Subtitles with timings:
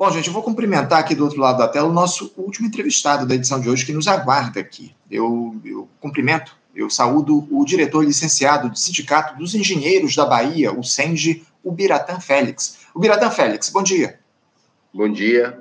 [0.00, 3.26] Bom, gente, eu vou cumprimentar aqui do outro lado da tela o nosso último entrevistado
[3.26, 4.96] da edição de hoje que nos aguarda aqui.
[5.10, 10.82] Eu, eu cumprimento, eu saúdo o diretor licenciado do Sindicato dos Engenheiros da Bahia, o
[10.82, 12.78] SENGE, o Biratã Félix.
[12.94, 14.18] O Biratã Félix, bom dia.
[14.90, 15.60] Bom dia.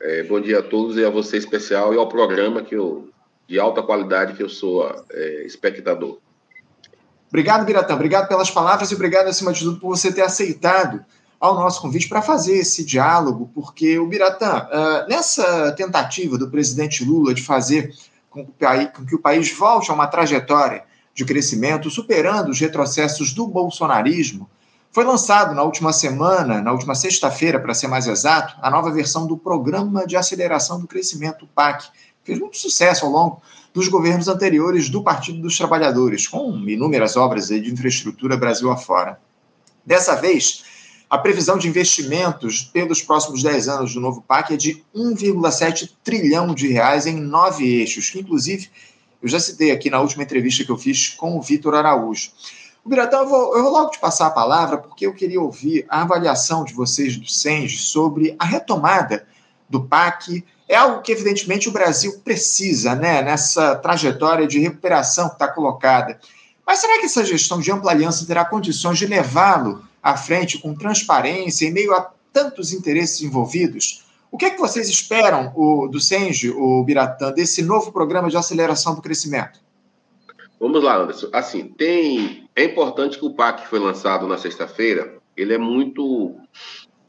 [0.00, 3.10] É, bom dia a todos e a você especial e ao programa que eu,
[3.48, 6.18] de alta qualidade que eu sou é, espectador.
[7.26, 7.94] Obrigado, Biratã.
[7.94, 11.04] Obrigado pelas palavras e obrigado, acima de tudo, por você ter aceitado
[11.40, 17.04] ao nosso convite para fazer esse diálogo, porque o Biratã, uh, nessa tentativa do presidente
[17.04, 17.94] Lula de fazer
[18.28, 22.60] com que, país, com que o país volte a uma trajetória de crescimento, superando os
[22.60, 24.48] retrocessos do bolsonarismo,
[24.90, 29.26] foi lançado na última semana, na última sexta-feira, para ser mais exato, a nova versão
[29.26, 31.88] do Programa de Aceleração do Crescimento, o PAC.
[32.24, 33.42] Fez muito sucesso ao longo
[33.72, 39.20] dos governos anteriores do Partido dos Trabalhadores, com inúmeras obras de infraestrutura Brasil afora.
[39.84, 40.64] Dessa vez,
[41.10, 46.54] a previsão de investimentos pelos próximos 10 anos do novo PAC é de 1,7 trilhão
[46.54, 48.68] de reais em nove eixos, que inclusive
[49.22, 52.30] eu já citei aqui na última entrevista que eu fiz com o Vitor Araújo.
[52.84, 55.84] O Biratão, eu vou, eu vou logo te passar a palavra, porque eu queria ouvir
[55.88, 59.26] a avaliação de vocês do SENG sobre a retomada
[59.68, 60.44] do PAC.
[60.68, 66.20] É algo que, evidentemente, o Brasil precisa, né, nessa trajetória de recuperação que está colocada.
[66.66, 70.74] Mas será que essa gestão de ampla aliança terá condições de levá-lo à frente com
[70.74, 74.04] transparência em meio a tantos interesses envolvidos?
[74.30, 78.36] O que é que vocês esperam o, do Senge, o Biratã, desse novo programa de
[78.36, 79.60] aceleração do crescimento?
[80.60, 81.28] Vamos lá, Anderson.
[81.32, 86.34] Assim, tem é importante que o PAC que foi lançado na sexta-feira, ele é muito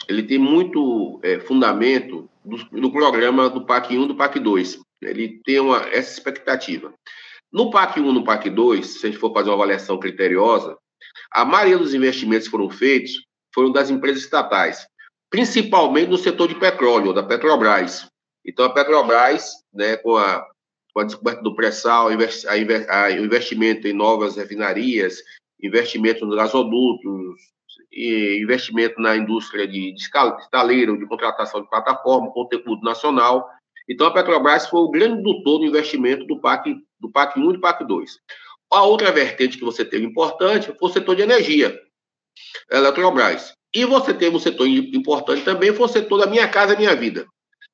[0.07, 4.79] ele tem muito é, fundamento do, do, programa do PAC 1 e do PAC 2.
[5.01, 6.93] Ele tem uma, essa expectativa.
[7.51, 10.77] No PAC 1 e no PAC 2, se a gente for fazer uma avaliação criteriosa,
[11.31, 13.11] a maioria dos investimentos que foram feitos
[13.53, 14.87] foram das empresas estatais,
[15.29, 18.07] principalmente no setor de petróleo, da Petrobras.
[18.45, 20.45] Então, a Petrobras, né, com, a,
[20.93, 25.21] com a descoberta do pré-sal, o investimento em novas refinarias,
[25.61, 27.39] investimento nos gasodutos,
[27.91, 33.47] investimento na indústria de, de estaleiro, de contratação de plataforma, conteúdo nacional.
[33.87, 37.53] Então, a Petrobras foi o grande indutor do investimento do PAC, do PAC 1 e
[37.53, 38.19] do PAC 2.
[38.71, 41.79] A outra vertente que você teve importante foi o setor de energia,
[42.71, 43.53] Eletrobras.
[43.73, 47.25] E você teve um setor importante também, foi o setor da Minha Casa Minha Vida.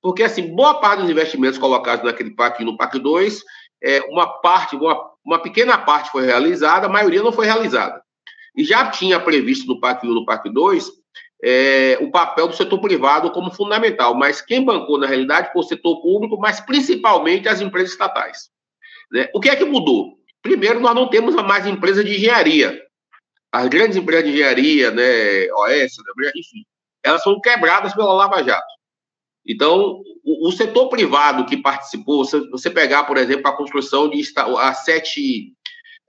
[0.02, 3.42] Porque, assim, boa parte dos investimentos colocados naquele PAC 1 e no PAC 2,
[3.84, 8.02] é, uma parte, uma, uma pequena parte foi realizada, a maioria não foi realizada.
[8.56, 10.92] E já tinha previsto no PAC 1 e no PAC 2
[11.44, 15.66] é, o papel do setor privado como fundamental, mas quem bancou, na realidade, foi o
[15.66, 18.50] setor público, mas principalmente as empresas estatais.
[19.12, 19.30] Né?
[19.34, 20.18] O que é que mudou?
[20.46, 22.80] Primeiro, nós não temos mais empresas de engenharia.
[23.52, 25.96] As grandes empresas de engenharia, né, OS,
[26.36, 26.64] enfim,
[27.04, 28.64] elas foram quebradas pela Lava Jato.
[29.44, 34.22] Então, o, o setor privado que participou, se você pegar, por exemplo, a construção de
[34.38, 35.52] a sete,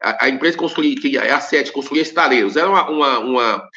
[0.02, 0.58] a, a empresa
[1.00, 3.68] que a sete construía estaleiros, era uma, uma, uma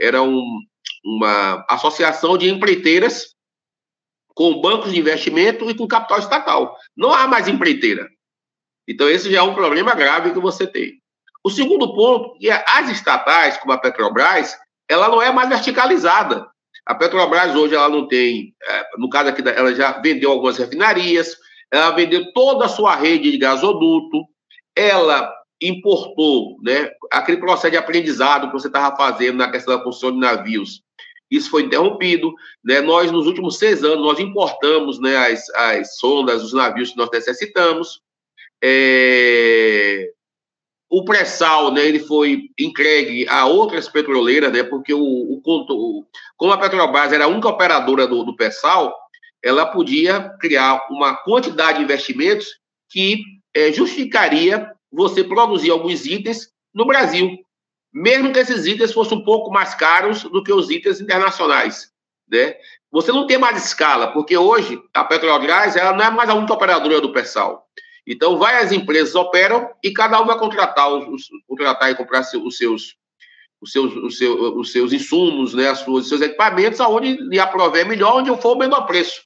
[0.00, 0.60] era um,
[1.04, 3.34] uma associação de empreiteiras
[4.28, 6.74] com bancos de investimento e com capital estatal.
[6.96, 8.08] Não há mais empreiteira.
[8.88, 11.00] Então, esse já é um problema grave que você tem.
[11.44, 14.56] O segundo ponto é as estatais, como a Petrobras,
[14.88, 16.46] ela não é mais verticalizada.
[16.84, 21.36] A Petrobras hoje ela não tem, é, no caso aqui, ela já vendeu algumas refinarias,
[21.70, 24.24] ela vendeu toda a sua rede de gasoduto,
[24.74, 30.12] ela importou né, aquele processo de aprendizado que você estava fazendo na questão da construção
[30.12, 30.82] de navios.
[31.30, 32.32] Isso foi interrompido.
[32.64, 32.80] Né?
[32.80, 37.10] Nós, nos últimos seis anos, nós importamos né, as, as sondas, os navios que nós
[37.10, 38.00] necessitamos.
[38.68, 40.10] É...
[40.90, 46.04] O pré-sal, né, ele foi entregue a outras petroleiras, né, porque o, o, o
[46.36, 48.92] como a Petrobras era a única operadora do, do pré-sal,
[49.42, 52.48] ela podia criar uma quantidade de investimentos
[52.90, 53.22] que
[53.54, 57.38] é, justificaria você produzir alguns itens no Brasil,
[57.92, 61.90] mesmo que esses itens fossem um pouco mais caros do que os itens internacionais,
[62.28, 62.54] né?
[62.90, 66.54] Você não tem mais escala, porque hoje a Petrobras ela não é mais a única
[66.54, 67.66] operadora do pré-sal.
[68.06, 72.96] Então, várias empresas operam e cada uma vai contratar, os, contratar e comprar os seus,
[73.60, 77.40] os seus, os seus, os seus insumos, né, as suas, os seus equipamentos, aonde lhe
[77.40, 79.22] aprover melhor, onde for o menor preço.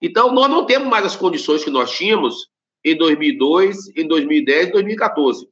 [0.00, 2.48] Então, nós não temos mais as condições que nós tínhamos
[2.84, 5.48] em 2002, em 2010 e 2014.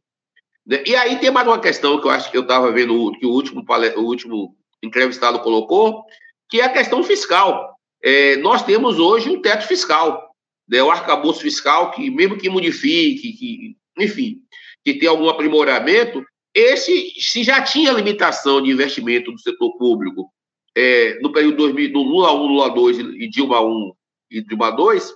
[0.65, 0.85] Né?
[0.87, 3.31] E aí tem mais uma questão que eu acho que eu estava vendo que o
[3.31, 3.65] último,
[3.97, 6.05] o último entrevistado colocou,
[6.49, 7.75] que é a questão fiscal.
[8.03, 10.24] É, nós temos hoje um teto fiscal
[10.69, 14.39] né, o arcabouço fiscal, que mesmo que modifique, que, enfim,
[14.85, 16.25] que tenha algum aprimoramento,
[16.55, 20.31] esse, se já tinha limitação de investimento do setor público
[20.77, 23.93] é, no período 2000, do Lula 1, Lula 2 e Dilma 1
[24.31, 25.13] e Dilma 2,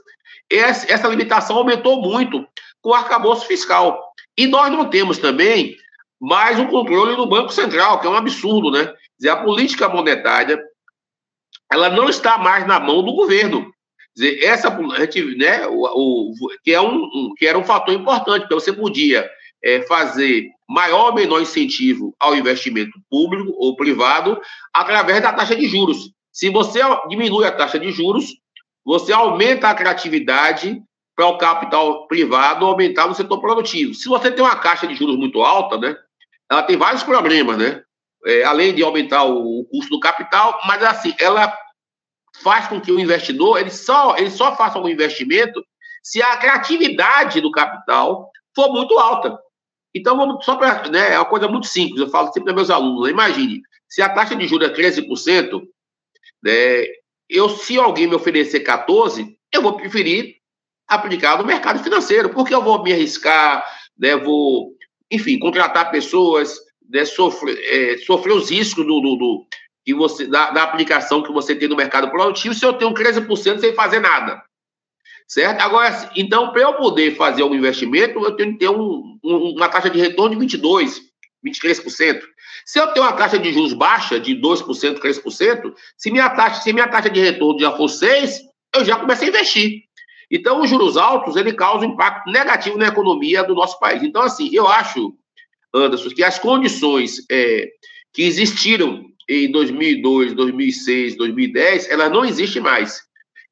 [0.50, 2.46] essa limitação aumentou muito
[2.80, 4.02] com o arcabouço fiscal.
[4.36, 5.76] E nós não temos também
[6.20, 8.92] mais um controle do Banco Central, que é um absurdo, né?
[9.18, 10.58] Dizer, a política monetária
[11.70, 13.72] ela não está mais na mão do governo.
[14.18, 14.68] Dizer, essa
[15.36, 16.32] né, o, o,
[16.64, 19.30] que, é um, um, que era um fator importante, porque você podia
[19.62, 24.36] é, fazer maior ou menor incentivo ao investimento público ou privado
[24.74, 26.10] através da taxa de juros.
[26.32, 28.34] Se você diminui a taxa de juros,
[28.84, 30.82] você aumenta a atratividade
[31.14, 33.94] para o capital privado aumentar no setor produtivo.
[33.94, 35.96] Se você tem uma taxa de juros muito alta, né,
[36.50, 37.82] ela tem vários problemas, né?
[38.26, 41.56] É, além de aumentar o, o custo do capital, mas assim, ela
[42.42, 45.62] faz com que o investidor ele só, ele só faça um investimento
[46.02, 49.38] se a atratividade do capital for muito alta.
[49.94, 50.88] Então, vamos só para.
[50.88, 54.02] Né, é uma coisa muito simples, eu falo sempre para meus alunos: né, imagine, se
[54.02, 55.62] a taxa de juros é 13%,
[56.42, 56.84] né,
[57.28, 60.36] eu, se alguém me oferecer 14%, eu vou preferir
[60.86, 63.64] aplicar no mercado financeiro, porque eu vou me arriscar,
[63.98, 64.72] né, vou,
[65.10, 66.58] enfim, contratar pessoas,
[66.88, 69.46] né, sofrer, é, sofrer os riscos do, do, do
[69.88, 73.58] que você, da, da, aplicação que você tem no mercado produtivo se eu tenho 13%
[73.58, 74.42] sem fazer nada.
[75.26, 75.62] Certo?
[75.62, 79.66] Agora, então, para eu poder fazer um investimento, eu tenho que ter um, um, uma
[79.66, 81.00] taxa de retorno de 22%,
[81.42, 82.20] 23%.
[82.66, 86.70] Se eu tenho uma taxa de juros baixa, de 2%, 3%, se minha taxa, se
[86.70, 88.40] minha taxa de retorno já for 6%,
[88.76, 89.84] eu já começo a investir.
[90.30, 94.02] Então, os juros altos, ele causa um impacto negativo na economia do nosso país.
[94.02, 95.14] Então, assim, eu acho,
[95.74, 97.70] Anderson, que as condições é,
[98.12, 103.02] que existiram em 2002, 2006, 2010, elas não existem mais.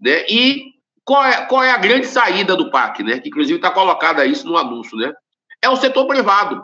[0.01, 0.25] Né?
[0.29, 0.73] E
[1.05, 3.19] qual é, qual é a grande saída do PAC, né?
[3.21, 4.97] que inclusive está colocada isso no anúncio?
[4.97, 5.13] Né?
[5.63, 6.63] É o setor privado.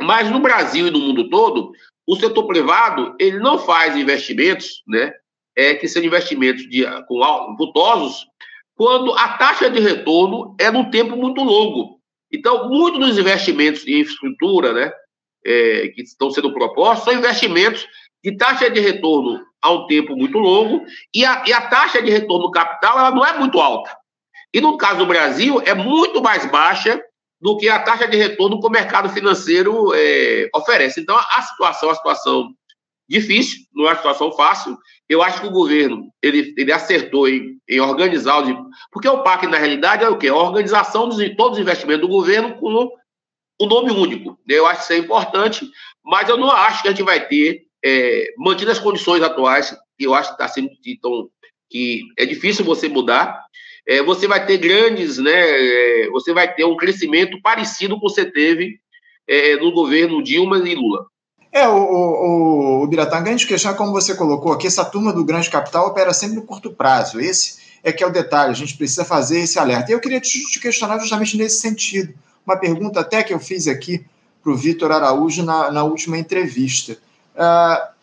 [0.00, 1.72] Mas no Brasil e no mundo todo,
[2.06, 5.12] o setor privado ele não faz investimentos, né?
[5.56, 8.26] É que são investimentos de, com vultosos,
[8.74, 12.00] quando a taxa de retorno é num tempo muito longo.
[12.32, 14.92] Então, muitos dos investimentos em infraestrutura, né,
[15.46, 17.86] é, que estão sendo propostos, são investimentos
[18.24, 20.82] de taxa de retorno a um tempo muito longo
[21.14, 23.94] e a, e a taxa de retorno capital ela não é muito alta.
[24.52, 26.98] E no caso do Brasil, é muito mais baixa
[27.40, 31.00] do que a taxa de retorno que o mercado financeiro é, oferece.
[31.00, 32.48] Então, a situação é uma situação
[33.06, 34.78] difícil, não é uma situação fácil.
[35.06, 38.48] Eu acho que o governo ele, ele acertou em, em organizar, os,
[38.90, 40.28] porque o PAC, na realidade, é o quê?
[40.28, 42.90] A organização de todos os investimentos do governo com o
[43.60, 44.38] um nome único.
[44.48, 45.70] Eu acho que isso é importante,
[46.02, 50.06] mas eu não acho que a gente vai ter, é, mantido as condições atuais, que
[50.06, 50.70] eu acho que está sendo
[51.70, 53.44] que é difícil você mudar,
[53.86, 55.32] é, você vai ter grandes, né?
[55.32, 58.78] É, você vai ter um crescimento parecido com você teve
[59.28, 61.06] é, no governo Dilma e Lula.
[61.52, 65.12] É, o, o, o Biratã, a grande questão é como você colocou aqui, essa turma
[65.12, 67.20] do grande capital opera sempre no curto prazo.
[67.20, 69.90] Esse é que é o detalhe, a gente precisa fazer esse alerta.
[69.90, 72.14] E eu queria te, te questionar justamente nesse sentido.
[72.46, 74.04] Uma pergunta até que eu fiz aqui
[74.42, 76.98] para o Vitor Araújo na, na última entrevista.
[77.34, 77.94] Uh,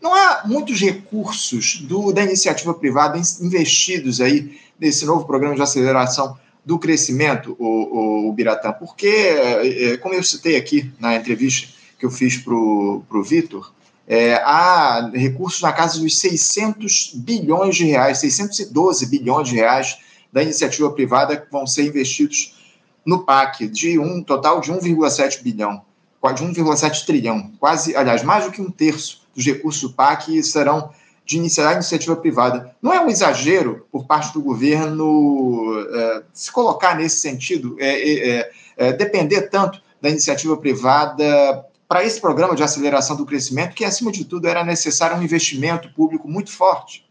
[0.00, 6.36] não há muitos recursos do, da iniciativa privada investidos aí nesse novo programa de aceleração
[6.64, 11.68] do crescimento, o, o, Biratã, porque, é, é, como eu citei aqui na entrevista
[11.98, 13.72] que eu fiz para o Vitor,
[14.06, 19.98] é, há recursos na casa dos 600 bilhões de reais, 612 bilhões de reais
[20.32, 22.56] da iniciativa privada que vão ser investidos
[23.04, 25.82] no PAC, de um total de 1,7 bilhão,
[26.30, 30.90] de 1,7 trilhão, quase, aliás, mais do que um terço dos recursos do PAC serão
[31.24, 32.74] de iniciativa privada.
[32.80, 38.28] Não é um exagero por parte do governo é, se colocar nesse sentido, é, é,
[38.28, 43.84] é, é depender tanto da iniciativa privada para esse programa de aceleração do crescimento, que
[43.84, 47.04] acima de tudo era necessário um investimento público muito forte?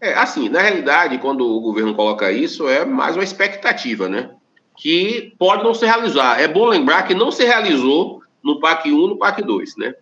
[0.00, 4.30] É, assim, na realidade, quando o governo coloca isso, é mais uma expectativa, né?
[4.76, 6.40] Que pode não se realizar.
[6.40, 9.94] É bom lembrar que não se realizou no PAC 1 no PAC 2, né?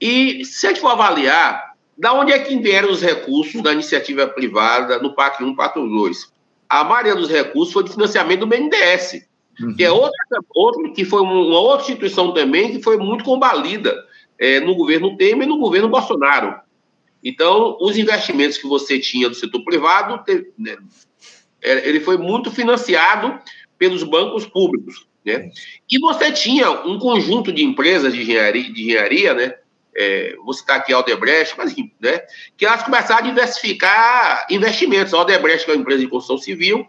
[0.00, 4.26] E se a gente for avaliar da onde é que vieram os recursos da iniciativa
[4.26, 6.32] privada no PAC 1, PAC 2?
[6.68, 9.26] A maioria dos recursos foi de financiamento do BNDES,
[9.60, 9.74] uhum.
[9.76, 10.16] que é outra,
[10.54, 13.94] outra, que foi uma outra instituição também que foi muito combalida
[14.38, 16.60] é, no governo Temer e no governo Bolsonaro.
[17.22, 20.24] Então, os investimentos que você tinha do setor privado,
[20.58, 20.76] né,
[21.62, 23.38] é, ele foi muito financiado
[23.78, 25.06] pelos bancos públicos.
[25.24, 25.50] Né?
[25.90, 29.54] E você tinha um conjunto de empresas de engenharia, de engenharia né,
[29.94, 32.22] é, vou citar aqui a Aldebrecht, mas né,
[32.56, 35.12] que elas começaram a diversificar investimentos.
[35.12, 36.86] A Aldebrecht, que é uma empresa de construção civil,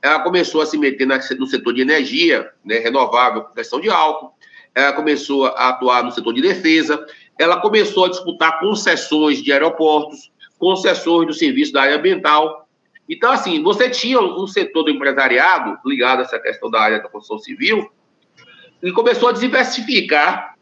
[0.00, 4.34] ela começou a se meter no setor de energia né, renovável, questão de álcool,
[4.74, 7.04] ela começou a atuar no setor de defesa,
[7.38, 12.63] ela começou a disputar concessões de aeroportos, concessões do serviço da área ambiental.
[13.08, 17.08] Então, assim, você tinha um setor do empresariado ligado a essa questão da área da
[17.08, 17.90] construção civil
[18.82, 20.54] e começou a diversificar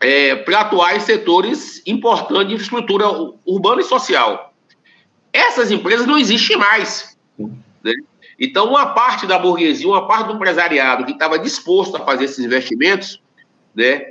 [0.00, 3.06] é, para atuar em setores importantes de infraestrutura
[3.44, 4.54] urbana e social.
[5.32, 7.18] Essas empresas não existem mais.
[7.38, 7.92] Né?
[8.38, 12.38] Então, uma parte da burguesia, uma parte do empresariado que estava disposto a fazer esses
[12.38, 13.20] investimentos,
[13.74, 14.10] né,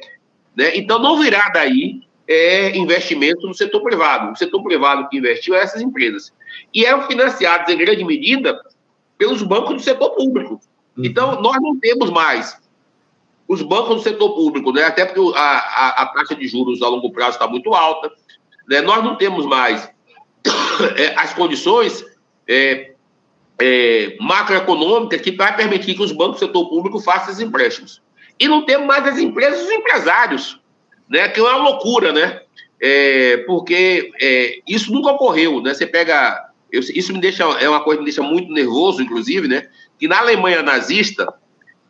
[0.56, 4.32] né, então não virá daí é, investimento no setor privado.
[4.32, 6.34] O setor privado que investiu é essas empresas.
[6.74, 8.60] E eram financiadas, em grande medida,
[9.18, 10.60] pelos bancos do setor público.
[10.96, 11.06] Uhum.
[11.06, 12.58] Então, nós não temos mais
[13.48, 16.90] os bancos do setor público, né, até porque a, a, a taxa de juros a
[16.90, 18.12] longo prazo está muito alta,
[18.68, 19.90] né, nós não temos mais
[20.98, 22.04] é, as condições
[22.48, 22.92] é,
[23.60, 28.02] é, macroeconômica que vai permitir que os bancos do setor público façam esses empréstimos.
[28.40, 30.60] E não temos mais as empresas e os empresários,
[31.10, 31.28] né?
[31.30, 32.42] que é uma loucura, né?
[32.80, 35.74] É, porque é, isso nunca ocorreu, né?
[35.74, 36.47] Você pega...
[36.72, 39.68] Eu, isso me deixa, é uma coisa que me deixa muito nervoso, inclusive, né?
[40.00, 41.28] Que na Alemanha nazista,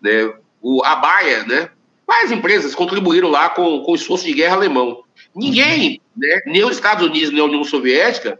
[0.01, 1.69] né, o, a Baia, né?
[2.05, 5.03] Várias empresas contribuíram lá com, com o esforço de guerra alemão.
[5.35, 8.39] Ninguém, né, nem os Estados Unidos, nem a União Soviética,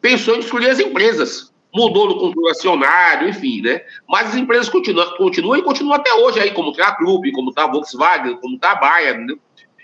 [0.00, 3.82] pensou em destruir as empresas mudou no controle acionário, enfim, né?
[4.08, 7.50] Mas as empresas continuam, continuam e continuam até hoje aí, como está a Clube, como
[7.50, 9.34] está a Volkswagen, como está a Bayer, né?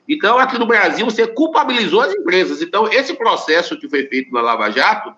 [0.08, 2.62] Então, aqui no Brasil, você culpabilizou as empresas.
[2.62, 5.12] Então, esse processo que foi feito na Lava Jato,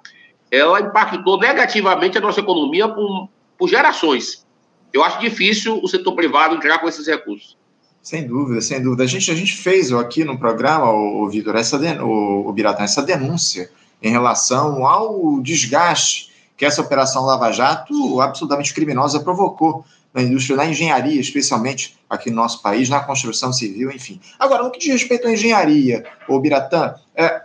[0.51, 4.47] ela impactou negativamente a nossa economia por, por gerações.
[4.93, 7.57] Eu acho difícil o setor privado entrar com esses recursos.
[8.03, 9.03] Sem dúvida, sem dúvida.
[9.03, 13.03] A gente, a gente fez aqui no programa, o, Vitor, essa, o, o Biratã, essa
[13.03, 13.71] denúncia
[14.03, 20.67] em relação ao desgaste que essa Operação Lava Jato, absolutamente criminosa, provocou na indústria, na
[20.67, 24.21] engenharia, especialmente aqui no nosso país, na construção civil, enfim.
[24.39, 27.43] Agora, no que diz respeito à engenharia, o Biratã, é,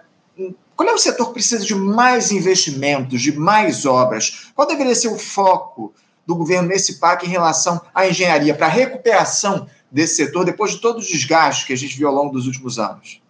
[0.75, 4.51] qual é o setor que precisa de mais investimentos, de mais obras?
[4.55, 5.93] Qual deveria ser o foco
[6.25, 10.81] do governo nesse PAC em relação à engenharia, para a recuperação desse setor, depois de
[10.81, 13.21] todo o desgaste que a gente viu ao longo dos últimos anos?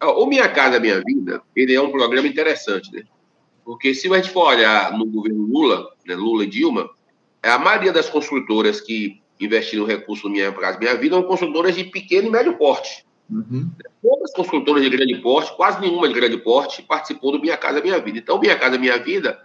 [0.00, 3.02] É, o Minha Casa Minha Vida, ele é um programa interessante, né?
[3.64, 6.90] Porque se a gente for olhar no governo Lula, né, Lula e Dilma,
[7.42, 11.84] a maioria das construtoras que investiram recursos no Minha Casa Minha Vida são construtoras de
[11.84, 13.04] pequeno e médio porte.
[13.32, 13.70] Uhum.
[14.02, 17.80] Todas as construtoras de grande porte, quase nenhuma de grande porte, participou do Minha Casa
[17.80, 18.18] Minha Vida.
[18.18, 19.40] Então, Minha Casa Minha Vida,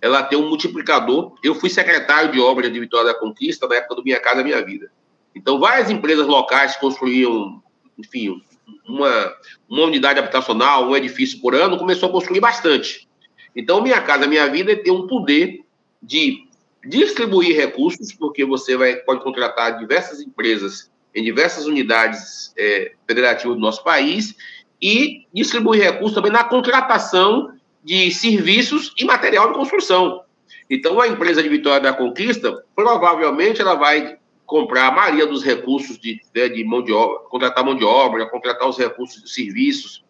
[0.00, 1.34] ela tem um multiplicador.
[1.42, 4.64] Eu fui secretário de obra de Vitória da Conquista na época do Minha Casa Minha
[4.64, 4.90] Vida.
[5.34, 7.60] Então, várias empresas locais construíam,
[7.98, 8.40] enfim,
[8.86, 9.34] uma,
[9.68, 13.08] uma unidade habitacional, um edifício por ano, começou a construir bastante.
[13.56, 15.64] Então, Minha Casa Minha Vida tem um poder
[16.00, 16.46] de
[16.86, 23.60] distribuir recursos, porque você vai, pode contratar diversas empresas em diversas unidades é, federativas do
[23.60, 24.34] nosso país
[24.80, 27.52] e distribuir recursos também na contratação
[27.82, 30.22] de serviços e material de construção.
[30.68, 34.16] Então, a empresa de Vitória da Conquista, provavelmente ela vai
[34.46, 38.26] comprar a maioria dos recursos de, né, de mão de obra, contratar mão de obra,
[38.26, 40.04] contratar os recursos de serviços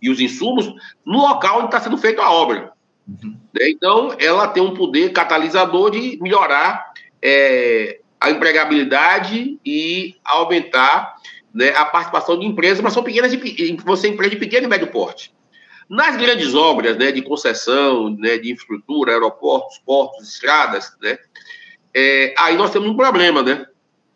[0.00, 0.72] e os insumos
[1.04, 2.72] no local onde está sendo feita a obra.
[3.06, 3.36] Uhum.
[3.54, 3.70] Né?
[3.70, 11.16] Então, ela tem um poder catalisador de melhorar é, a empregabilidade e aumentar
[11.54, 13.32] né, a participação de empresas, mas são pequenas,
[13.84, 15.32] você empresa de pequeno e médio porte.
[15.88, 21.18] Nas grandes obras né, de concessão, né, de infraestrutura, aeroportos, portos, estradas, né,
[21.94, 23.66] é, aí nós temos um problema, né?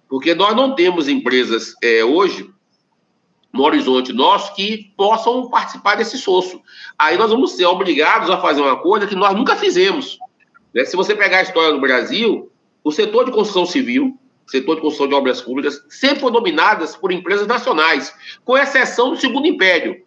[0.09, 2.51] Porque nós não temos empresas é, hoje
[3.53, 6.61] no horizonte nosso que possam participar desse soço.
[6.99, 10.19] Aí nós vamos ser obrigados a fazer uma coisa que nós nunca fizemos.
[10.75, 10.85] Né?
[10.85, 12.52] Se você pegar a história do Brasil,
[12.85, 17.13] o setor de construção civil, setor de construção de obras públicas, sempre foi dominado por
[17.13, 20.03] empresas nacionais, com exceção do Segundo Império,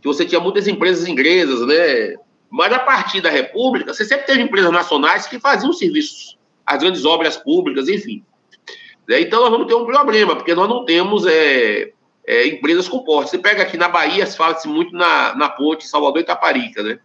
[0.00, 2.16] que você tinha muitas empresas inglesas, né?
[2.48, 7.04] Mas a partir da República, você sempre teve empresas nacionais que faziam serviços, as grandes
[7.04, 8.24] obras públicas, enfim.
[9.08, 9.20] Né?
[9.20, 11.92] Então nós vamos ter um problema, porque nós não temos é,
[12.26, 13.30] é, empresas com porte.
[13.30, 16.98] Você pega aqui na Bahia, fala-se muito na, na ponte Salvador Itaparica, né?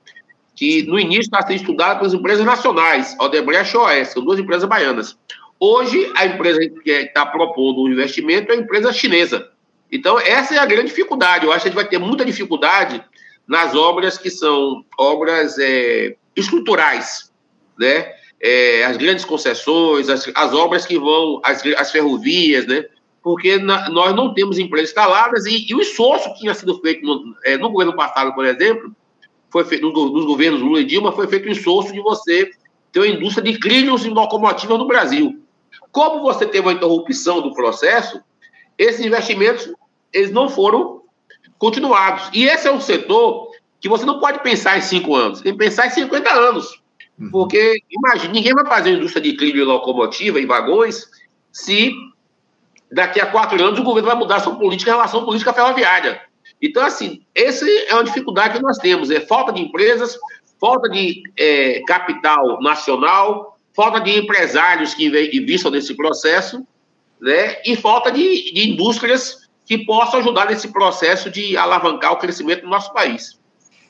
[0.55, 4.67] Que no início está sendo estudada pelas empresas nacionais, Odebrecht e OS, são duas empresas
[4.67, 5.17] baianas.
[5.59, 9.49] Hoje, a empresa que está propondo o investimento é a empresa chinesa.
[9.91, 11.45] Então, essa é a grande dificuldade.
[11.45, 13.03] Eu acho que a gente vai ter muita dificuldade
[13.47, 17.31] nas obras que são obras é, estruturais,
[17.77, 18.13] né?
[18.41, 22.85] É, as grandes concessões, as, as obras que vão, as, as ferrovias, né?
[23.25, 27.03] porque na, nós não temos empresas instaladas e, e, o esforço que tinha sido feito
[27.03, 28.95] no, é, no governo passado, por exemplo,
[29.55, 32.51] foi feito nos, nos governos Lula e Dilma, foi feito o esforço de você
[32.91, 35.41] ter uma indústria de trilhos e locomotivas no Brasil.
[35.93, 38.19] Como você teve uma interrupção do processo,
[38.77, 39.71] esses investimentos
[40.11, 41.03] eles não foram
[41.57, 42.29] continuados.
[42.33, 45.57] E esse é um setor que você não pode pensar em cinco anos, tem que
[45.57, 46.81] pensar em 50 anos.
[47.17, 47.31] Uhum.
[47.31, 51.09] Porque, imagine, ninguém vai fazer indústria de trilho e locomotiva e vagões
[51.49, 51.93] se
[52.91, 56.21] daqui a quatro anos o governo vai mudar sua política em relação à política ferroviária.
[56.65, 60.17] Então, assim, essa é uma dificuldade que nós temos, é falta de empresas,
[60.59, 65.05] falta de é, capital nacional, falta de empresários que
[65.37, 66.65] investam nesse processo,
[67.21, 72.61] né, e falta de, de indústrias que possam ajudar nesse processo de alavancar o crescimento
[72.61, 73.37] do nosso país.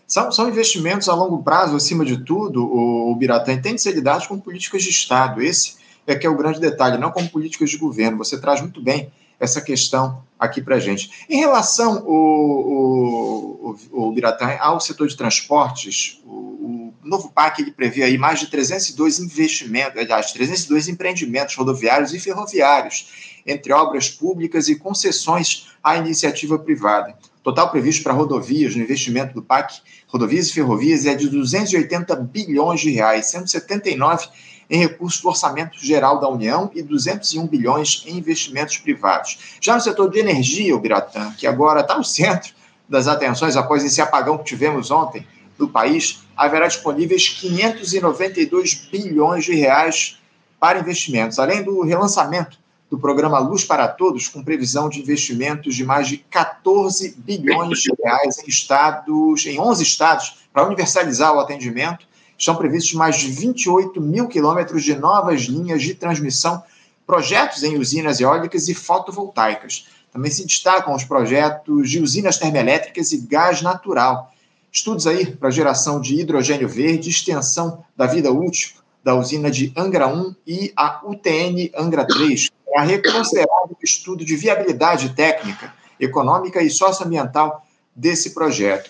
[0.08, 3.94] São, são investimentos a longo prazo, acima de tudo, o, o Biratã tem de ser
[3.94, 5.42] lidado com políticas de Estado.
[5.42, 8.18] Esse é que é o grande detalhe, não com políticas de governo.
[8.18, 11.26] Você traz muito bem essa questão aqui para a gente.
[11.30, 17.72] Em relação, o, o, o Biratã, ao setor de transportes, o, o novo PAC ele
[17.72, 24.68] prevê aí mais de 302 investimentos, aliás, 302 empreendimentos rodoviários e ferroviários, entre obras públicas
[24.68, 27.16] e concessões à iniciativa privada.
[27.44, 32.82] Total previsto para rodovias no investimento do PAC, rodovias e ferrovias, é de 280 bilhões
[32.82, 34.28] de reais, sendo 79
[34.70, 39.58] em recursos do Orçamento Geral da União e 201 bilhões em investimentos privados.
[39.62, 42.54] Já no setor de energia, o Biratã, que agora está no centro
[42.88, 45.26] das atenções após esse apagão que tivemos ontem
[45.58, 50.20] do país, haverá disponíveis 592 bilhões de reais
[50.60, 52.58] para investimentos, além do relançamento
[52.90, 57.92] do programa Luz para Todos, com previsão de investimentos de mais de 14 bilhões de
[58.02, 64.00] reais em estados, em 11 estados, para universalizar o atendimento Estão previstos mais de 28
[64.02, 66.64] mil quilômetros de novas linhas de transmissão,
[67.06, 69.88] projetos em usinas eólicas e fotovoltaicas.
[70.12, 74.32] Também se destacam os projetos de usinas termoelétricas e gás natural.
[74.72, 78.76] Estudos aí para geração de hidrogênio verde, extensão da vida útil
[79.06, 84.36] da usina de Angra 1 e a UTN Angra 3, para reconsiderar o estudo de
[84.36, 88.90] viabilidade técnica, econômica e socioambiental desse projeto.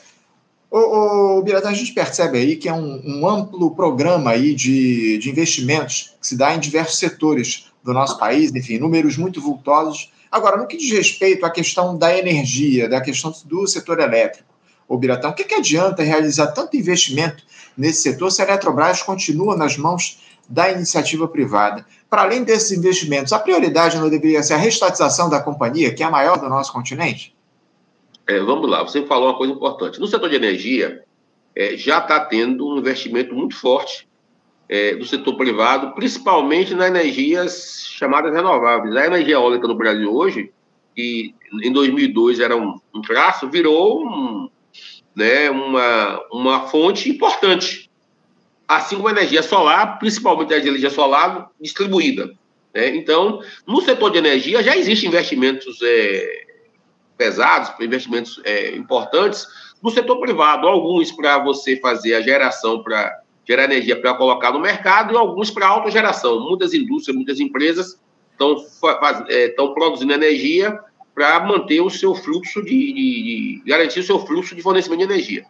[0.69, 5.29] O Biratã, a gente percebe aí que é um, um, amplo programa aí de, de
[5.29, 10.11] investimentos que se dá em diversos setores do nosso país, enfim, números muito vultosos.
[10.31, 14.55] Agora, no que diz respeito à questão da energia, da questão do setor elétrico,
[14.87, 17.43] o Biratã, o que, que adianta realizar tanto investimento
[17.77, 21.85] nesse setor se a Eletrobras continua nas mãos da iniciativa privada?
[22.09, 26.05] Para além desses investimentos, a prioridade não deveria ser a restatização da companhia, que é
[26.05, 27.34] a maior do nosso continente?
[28.27, 29.99] É, vamos lá, você falou uma coisa importante.
[29.99, 31.03] No setor de energia,
[31.55, 34.07] é, já está tendo um investimento muito forte
[34.67, 38.95] é, do setor privado, principalmente nas energias chamadas renováveis.
[38.95, 40.51] A energia eólica no Brasil hoje,
[40.95, 44.49] que em 2002 era um, um traço, virou um,
[45.15, 47.89] né, uma, uma fonte importante.
[48.67, 52.33] Assim como a energia solar, principalmente a energia solar distribuída.
[52.73, 52.95] Né?
[52.95, 56.44] Então, no setor de energia já existem investimentos é,
[57.17, 59.47] pesados, investimentos é, importantes,
[59.81, 64.59] no setor privado, alguns para você fazer a geração para gerar energia para colocar no
[64.59, 66.39] mercado e alguns para autogeração.
[66.39, 67.99] Muitas indústrias, muitas empresas
[68.31, 68.57] estão
[69.29, 70.79] é, produzindo energia
[71.13, 75.05] para manter o seu fluxo de, de, de, garantir o seu fluxo de fornecimento de
[75.05, 75.45] energia.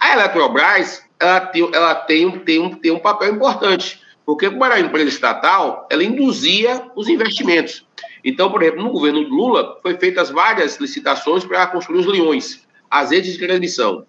[0.00, 4.76] A Eletrobras ela tem, ela tem, tem, um, tem um papel importante, porque como era
[4.76, 7.86] uma empresa estatal, ela induzia os investimentos.
[8.24, 13.10] Então, por exemplo, no governo Lula, foi feitas várias licitações para construir os leões, as
[13.10, 14.06] redes de transmissão.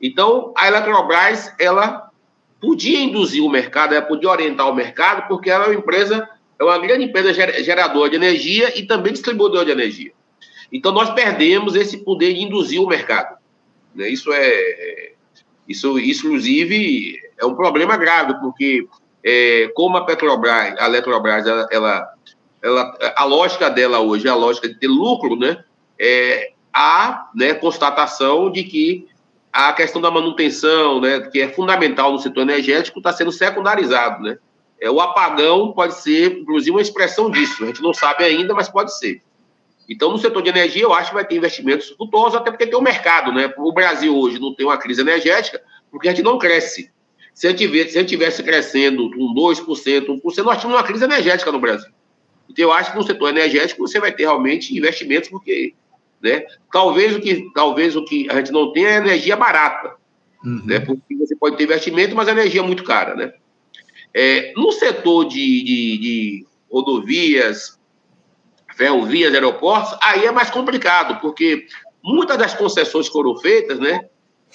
[0.00, 2.10] Então, a Eletrobras, ela
[2.60, 6.64] podia induzir o mercado, ela podia orientar o mercado, porque ela é uma empresa, é
[6.64, 10.12] uma grande empresa geradora de energia e também distribuidora de energia.
[10.72, 13.38] Então, nós perdemos esse poder de induzir o mercado.
[13.94, 14.08] Né?
[14.08, 15.12] Isso é,
[15.68, 18.86] isso, isso, inclusive, é um problema grave, porque
[19.24, 22.14] é, como a Petrobras, a Eletrobras, ela, ela
[22.64, 25.62] ela, a lógica dela hoje é a lógica de ter lucro, né?
[26.00, 29.06] É, há né, constatação de que
[29.52, 34.38] a questão da manutenção, né, que é fundamental no setor energético, está sendo secundarizado, né?
[34.80, 37.62] É, o apagão pode ser, inclusive, uma expressão disso.
[37.62, 39.20] A gente não sabe ainda, mas pode ser.
[39.88, 42.74] Então, no setor de energia, eu acho que vai ter investimentos futuros, até porque tem
[42.74, 43.52] o um mercado, né?
[43.58, 46.90] O Brasil hoje não tem uma crise energética, porque a gente não cresce.
[47.34, 51.92] Se a gente estivesse crescendo um 2%, 1%, nós tínhamos uma crise energética no Brasil.
[52.48, 55.74] Então, eu acho que no setor energético você vai ter realmente investimentos, porque
[56.22, 59.96] né, talvez, o que, talvez o que a gente não tenha é energia barata.
[60.44, 60.62] Uhum.
[60.64, 63.14] Né, porque você pode ter investimento, mas a energia é muito cara.
[63.14, 63.32] Né?
[64.12, 67.78] É, no setor de, de, de rodovias,
[68.76, 71.66] ferrovias, aeroportos, aí é mais complicado, porque
[72.02, 74.06] muitas das concessões que foram feitas, né,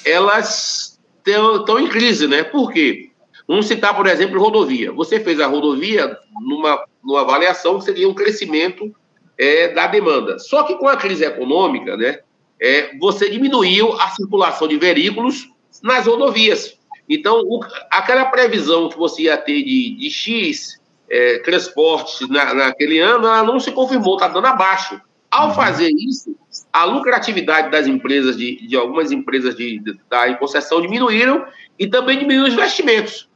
[0.05, 2.43] elas estão em crise, né?
[2.43, 3.08] Por quê?
[3.49, 4.91] Vamos citar, por exemplo, rodovia.
[4.91, 8.95] Você fez a rodovia numa, numa avaliação que seria um crescimento
[9.35, 10.37] é, da demanda.
[10.37, 12.19] Só que com a crise econômica, né,
[12.61, 15.49] é, você diminuiu a circulação de veículos
[15.81, 16.77] nas rodovias.
[17.09, 17.59] Então, o,
[17.89, 23.41] aquela previsão que você ia ter de, de X é, transportes na, naquele ano, ela
[23.41, 25.01] não se confirmou, está dando abaixo.
[25.31, 25.55] Ao uhum.
[25.55, 26.35] fazer isso,
[26.71, 31.47] a lucratividade das empresas, de, de algumas empresas de, de, da concessão diminuíram
[31.79, 33.28] e também diminuíram os investimentos.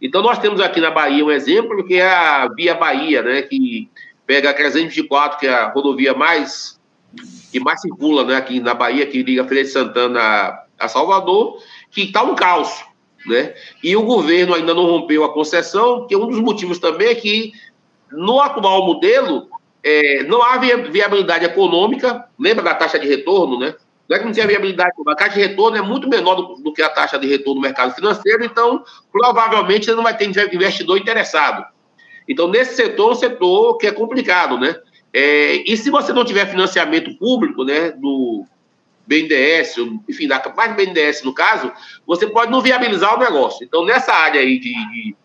[0.00, 3.88] Então, nós temos aqui na Bahia um exemplo, que é a Via Bahia, né, que
[4.26, 6.76] pega a 324, que é a rodovia mais
[7.50, 11.58] que mais circula né, aqui na Bahia, que liga Feira de Santana a Salvador,
[11.90, 12.84] que está um caos.
[13.26, 13.54] Né?
[13.82, 17.52] E o governo ainda não rompeu a concessão, que um dos motivos também é que,
[18.12, 19.48] no atual modelo,
[19.82, 23.74] é, não há viabilidade econômica, lembra da taxa de retorno, né?
[24.08, 26.72] Não é que não tinha viabilidade, a taxa de retorno é muito menor do, do,
[26.72, 30.96] que a taxa de retorno do mercado financeiro, então provavelmente você não vai ter investidor
[30.96, 31.66] interessado.
[32.28, 34.76] Então, nesse setor, é um setor que é complicado, né?
[35.12, 38.44] É, e se você não tiver financiamento público, né, do
[39.06, 39.76] BNDES,
[40.08, 41.72] enfim, da mais BNDES no caso,
[42.06, 43.64] você pode não viabilizar o negócio.
[43.64, 45.16] Então, nessa área aí de, de,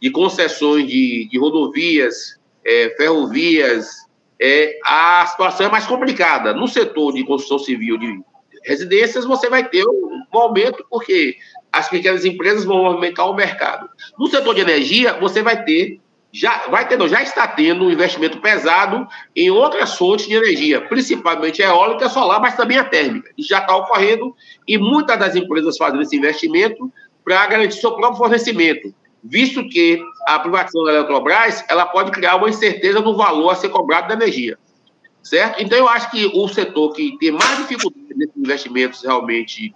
[0.00, 4.07] de concessões de, de rodovias, é, ferrovias,
[4.40, 6.54] é, a situação é mais complicada.
[6.54, 8.20] No setor de construção civil de
[8.64, 11.36] residências, você vai ter um, um aumento, porque
[11.72, 13.88] as pequenas empresas vão aumentar o mercado.
[14.18, 18.38] No setor de energia, você vai ter já vai tendo, já está tendo um investimento
[18.38, 23.30] pesado em outras fontes de energia, principalmente eólica, solar, mas também a térmica.
[23.36, 24.34] Isso já está ocorrendo
[24.66, 26.92] e muitas das empresas fazem esse investimento
[27.24, 32.48] para garantir seu próprio fornecimento, visto que a privatização da Eletrobras ela pode criar uma
[32.48, 34.58] incerteza no valor a ser cobrado da energia,
[35.22, 35.62] certo?
[35.62, 39.74] Então eu acho que o setor que tem mais dificuldade nesses investimentos realmente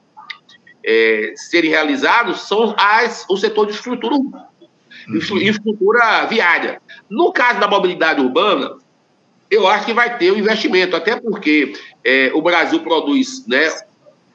[0.85, 4.52] é, serem realizados são as, o setor de estrutura urbana
[5.09, 5.16] uhum.
[5.16, 6.81] infraestrutura viária.
[7.09, 8.76] No caso da mobilidade urbana,
[9.50, 11.74] eu acho que vai ter um investimento, até porque
[12.05, 13.68] é, o Brasil produz, né?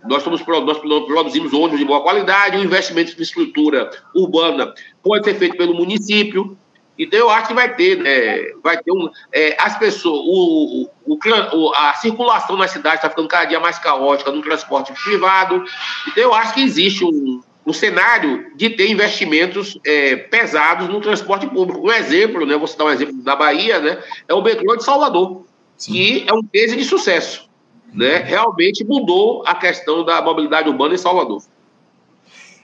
[0.05, 5.35] Nós, somos, nós produzimos ônibus de boa qualidade, o investimento em infraestrutura urbana pode ser
[5.35, 6.57] feito pelo município.
[6.99, 9.09] Então, eu acho que vai ter, né, vai ter um.
[9.31, 11.19] É, as pessoas, o, o,
[11.53, 15.63] o, a circulação na cidade está ficando cada dia mais caótica no transporte privado.
[16.07, 21.45] Então, eu acho que existe um, o cenário de ter investimentos é, pesados no transporte
[21.45, 21.85] público.
[21.85, 25.45] Um exemplo, né, vou citar um exemplo da Bahia, né, é o metrô de Salvador,
[25.75, 25.91] Sim.
[25.91, 27.46] que é um case de sucesso.
[27.93, 28.17] Né?
[28.17, 31.41] Realmente mudou a questão da mobilidade urbana em Salvador.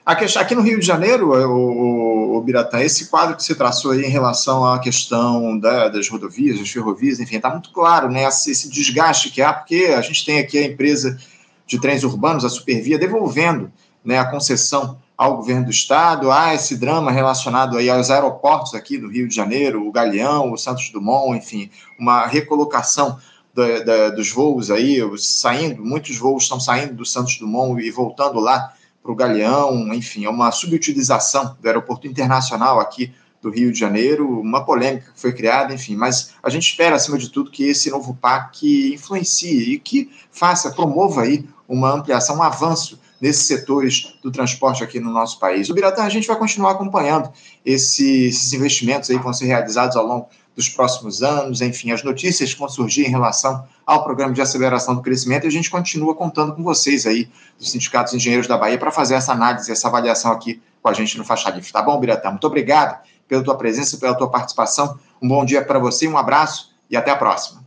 [0.05, 4.01] Aqui no Rio de Janeiro, o, o, o Biratã, esse quadro que você traçou aí
[4.01, 8.25] em relação à questão da, das rodovias, das ferrovias, enfim, está muito claro, né?
[8.25, 11.17] Esse, esse, desgaste que há, porque a gente tem aqui a empresa
[11.65, 13.71] de trens urbanos, a Supervia, devolvendo
[14.03, 18.97] né, a concessão ao governo do estado, há esse drama relacionado aí aos aeroportos aqui
[18.97, 23.17] do Rio de Janeiro, o Galeão, o Santos Dumont, enfim, uma recolocação
[23.53, 28.39] da, da, dos voos aí, saindo, muitos voos estão saindo do Santos Dumont e voltando
[28.39, 33.77] lá para o Galeão, enfim, é uma subutilização do aeroporto internacional aqui do Rio de
[33.77, 37.65] Janeiro, uma polêmica que foi criada, enfim, mas a gente espera, acima de tudo, que
[37.65, 44.17] esse novo PAC influencie e que faça, promova aí uma ampliação, um avanço nesses setores
[44.21, 45.69] do transporte aqui no nosso país.
[45.69, 47.31] O Biratã, a gente vai continuar acompanhando
[47.65, 52.03] esse, esses investimentos aí que vão ser realizados ao longo dos próximos anos, enfim, as
[52.03, 55.69] notícias que vão surgir em relação ao programa de aceleração do crescimento, e a gente
[55.69, 59.87] continua contando com vocês aí, dos sindicatos engenheiros da Bahia, para fazer essa análise, essa
[59.87, 61.71] avaliação aqui com a gente no Faixa Livre.
[61.71, 62.29] Tá bom, Biratã?
[62.29, 64.99] Muito obrigado pela tua presença, pela tua participação.
[65.21, 67.63] Um bom dia para você, um abraço e até a próxima.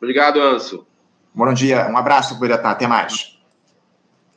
[0.00, 0.86] Obrigado, Anso.
[1.34, 2.70] Bom dia, um abraço, Biratã.
[2.70, 3.38] Até mais.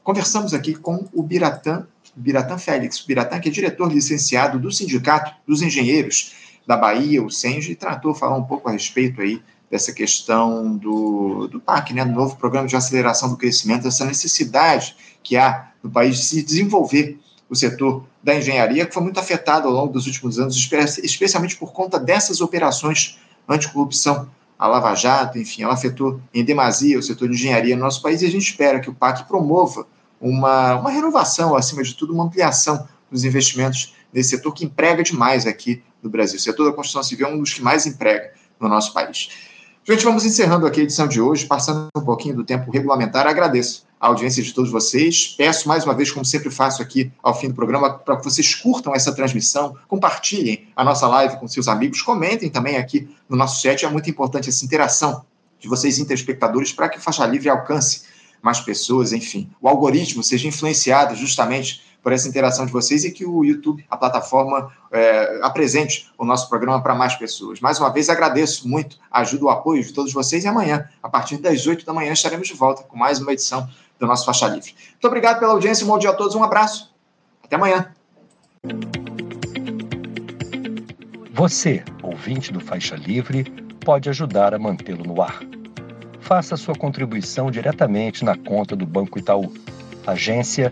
[0.04, 5.34] Conversamos aqui com o Biratã, Biratã Félix, o Biratã que é diretor licenciado do Sindicato
[5.48, 6.34] dos Engenheiros
[6.65, 11.60] da Bahia, o SENGE, tratou falar um pouco a respeito aí dessa questão do, do
[11.60, 16.17] PAC, né, do novo Programa de Aceleração do Crescimento, essa necessidade que há no país
[16.17, 20.39] de se desenvolver o setor da engenharia, que foi muito afetado ao longo dos últimos
[20.39, 20.56] anos,
[21.04, 24.30] especialmente por conta dessas operações anticorrupção.
[24.58, 28.21] A Lava Jato, enfim, ela afetou em demasia o setor de engenharia no nosso país
[28.21, 29.86] e a gente espera que o PAC promova
[30.19, 35.45] uma, uma renovação, acima de tudo, uma ampliação dos investimentos nesse setor que emprega demais
[35.45, 36.38] aqui no Brasil.
[36.38, 39.30] O setor da construção civil é um dos que mais emprega no nosso país.
[39.84, 43.28] Gente, vamos encerrando aqui a edição de hoje, passando um pouquinho do tempo regulamentar.
[43.28, 45.36] Agradeço a audiência de todos vocês.
[45.38, 48.56] Peço mais uma vez, como sempre faço aqui ao fim do programa, para que vocês
[48.56, 53.62] curtam essa transmissão, compartilhem a nossa live com seus amigos, comentem também aqui no nosso
[53.62, 53.86] chat.
[53.86, 55.23] É muito importante essa interação
[55.60, 58.04] de vocês, interespectadores, para que Faixa Livre alcance
[58.41, 63.26] mais pessoas, enfim, o algoritmo seja influenciado justamente por essa interação de vocês e que
[63.26, 67.60] o YouTube, a plataforma, é, apresente o nosso programa para mais pessoas.
[67.60, 71.10] Mais uma vez, agradeço muito a ajuda, o apoio de todos vocês e amanhã, a
[71.10, 74.48] partir das 8 da manhã, estaremos de volta com mais uma edição do nosso Faixa
[74.48, 74.76] Livre.
[74.91, 76.94] Muito obrigado pela audiência, um bom dia a todos, um abraço,
[77.44, 77.91] até amanhã.
[81.34, 83.46] Você, ouvinte do Faixa Livre,
[83.84, 85.39] pode ajudar a mantê-lo no ar.
[86.20, 89.52] Faça sua contribuição diretamente na conta do Banco Itaú.
[90.06, 90.72] Agência